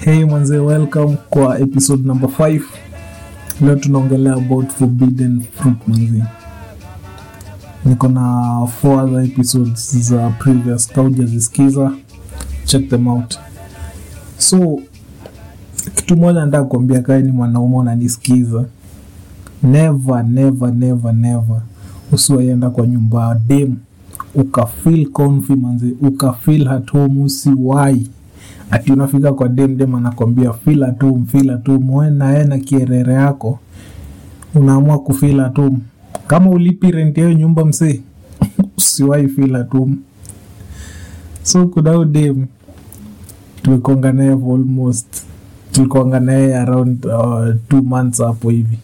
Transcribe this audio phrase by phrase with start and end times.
[0.00, 2.60] Hey mwanze, welcome kwa episode number 5.
[3.60, 6.24] Leo tunaongelea about forbidden fruit mwanze.
[7.84, 11.92] Niko na four other episodes za previous kaujazisikiza,
[12.64, 13.38] check them out.
[14.38, 14.78] So
[15.94, 18.64] kitu moja nataka kuambia kae ni mwanaume unanisikiza,
[19.62, 21.60] never never never never
[22.12, 23.76] usiwaienda kwa nyumba ya dem
[24.34, 28.06] ukafeel comfy manze, ukafeel at home, usiwai
[28.70, 31.68] ati unafika kwa dem dem anakwambia fila at home, feel at
[32.44, 33.58] na kierere yako
[34.54, 35.72] unaamua kufila at.
[36.26, 38.00] Kama ulipi rent ya nyumba msee,
[38.76, 39.76] usiwai fila at.
[41.42, 42.46] So kuna huyu dem
[43.62, 45.06] tumekonga naye almost
[45.72, 48.78] tulikonga naye around uh, two months hapo hivi,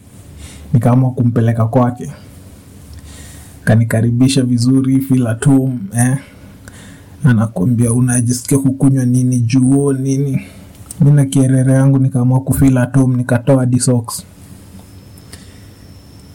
[0.72, 2.12] nikaamua kumpeleka kwake,
[3.64, 5.46] kanikaribisha vizuri, fila at
[5.96, 6.16] eh
[7.26, 9.40] anakwambia unajisikia kukunywa nini?
[9.40, 10.40] Juo nini?
[11.00, 14.24] Mi na kierere yangu nikaamua kufil atom nikatoa hadi socks.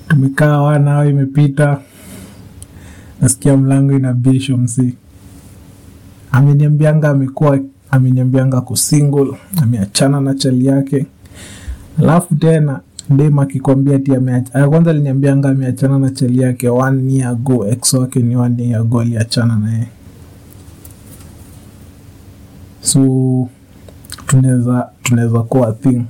[0.08, 1.82] Tumekaa wanao imepita.
[3.22, 4.96] Nasikia mlango inabisho msi
[6.32, 7.60] ameniambianga amekuwa
[7.92, 11.06] ameniambianga kusingle ameachana na chali yake.
[12.00, 14.12] Alafu tena dem akikwambia ti
[14.70, 19.02] kwanza aliniambianga ameachana na chali yake one year ago ex wake ni one year ago
[19.02, 19.88] aliachana naye
[22.82, 23.48] so
[24.28, 26.02] tunaweza tunaweza kuwa thing.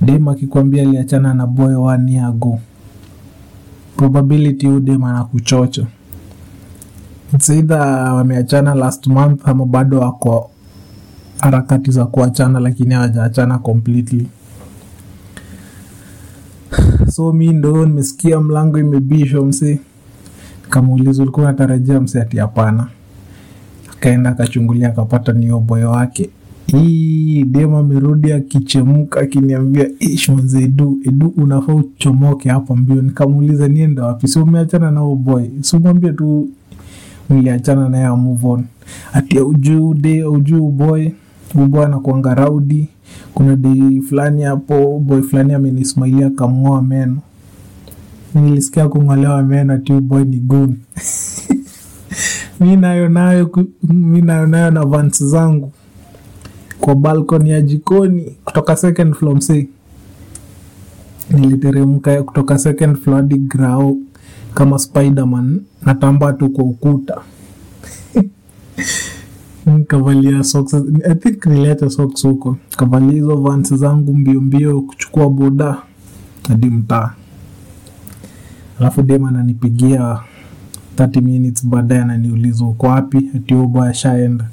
[0.00, 2.58] Dem akikwambia aliachana na boy one year ago
[3.96, 5.86] probability dem anakuchocha.
[7.34, 7.78] It's either
[8.14, 10.50] wameachana last month ama bado wako
[11.40, 14.26] harakati za kuachana lakini hawajaachana completely.
[17.08, 19.80] So mi ndo nimesikia mlango imebishwa mse
[20.70, 22.86] kamuuliza ulikuwa unatarajia mse ati hapana
[24.00, 26.30] akaenda akachungulia akapata ni boy wake.
[26.66, 33.02] Hii dem amerudi akichemka akiniambia ish manze edu edu unafaa uchomoke hapa mbio.
[33.02, 34.28] Nikamuuliza nienda wapi?
[34.28, 36.48] Si umeachana na huyo boy si umwambie tu
[37.30, 38.64] niliachana naye move on.
[39.12, 41.08] Ati aujuu de aujuu boy
[41.54, 42.88] uboy anakuanga raudi
[43.34, 47.18] kuna dei fulani hapo boy fulani amenismailia akamng'oa meno.
[48.34, 50.76] Nilisikia kung'olewa meno ati uboy ni gun
[52.60, 53.50] mi nayo nayo
[53.88, 55.72] mi nayo na vans zangu
[56.80, 59.68] kwa balkoni ya jikoni kutoka second floor msee.
[61.30, 63.96] Niliteremka kutoka second floor hadi grao
[64.54, 67.20] kama spiderman natambaa tu kwa ukuta.
[69.66, 70.74] Nikavalia socks
[71.10, 72.56] i think niliacha socks huko.
[72.76, 75.76] Kavalia hizo vans zangu mbio mbio kuchukua boda
[76.48, 77.14] hadi mtaa.
[78.80, 80.18] Alafu dem ananipigia
[81.00, 83.30] 30 minutes baadaye ananiuliza uko wapi?
[83.36, 84.44] Ati ubo ashaenda.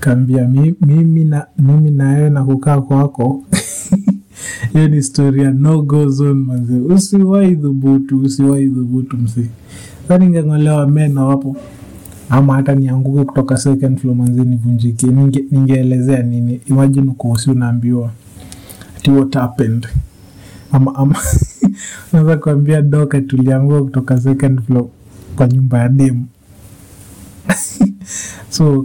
[0.00, 0.48] Kaambia
[0.80, 3.44] mimi na mimi na wewe na kukaa kwako.
[4.72, 6.74] Hiyo ni story ya no go zone manze.
[6.74, 9.46] Usiwai dhubutu usiwai dhubutu msi
[10.08, 11.56] sa ningeng'olewa meno hapo
[12.30, 15.06] ama hata nianguke kutoka second floor manze, nivunjike.
[15.06, 16.60] Ninge- ningeelezea nini?
[16.66, 18.10] Imagine uko usi unaambiwa
[18.96, 19.88] ati what happened?
[20.72, 21.14] Ama ama
[22.12, 24.86] naweza kuambia doka tuliangua kutoka second floor
[25.36, 26.26] kwa nyumba ya demu.
[28.50, 28.84] So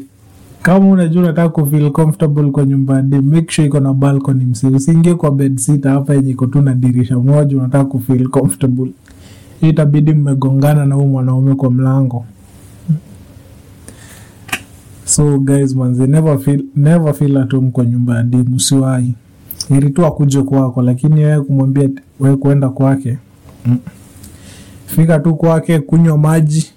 [0.61, 4.67] kama unajua unataka kufeel comfortable kwa nyumba ya demu make sure iko na balcony msi
[4.67, 8.91] usiingie kwa bed sita hapa yenye iko tu na dirisha moja unataka kufeel comfortable.
[9.61, 12.25] Hii itabidi mmegongana na huu mwanaume kwa mlango.
[15.05, 19.13] So guys manze never feel, never feel at home kwa nyumba ya demu usiwahi.
[19.69, 21.89] Ili akuje kwako lakini wewe kumwambia
[22.19, 23.17] ati- kwenda kwake.
[23.65, 23.77] Mm.
[24.85, 26.71] fika tu kwake kunywa maji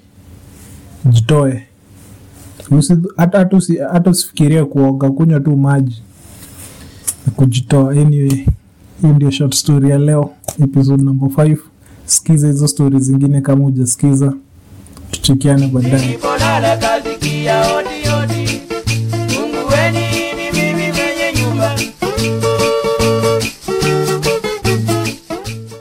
[1.04, 1.62] jitoe.
[3.16, 3.78] Hata hata usi-
[4.10, 6.02] usifikirie kuoga kunywa tu maji
[7.36, 7.90] kujitoa.
[7.90, 8.46] Anyway
[9.02, 10.30] hii ndio short story ya leo
[10.62, 11.58] episode number 5
[12.06, 14.32] sikiza hizo stori zingine kama hujasikiza.
[15.10, 16.18] Tuchekiane baadaye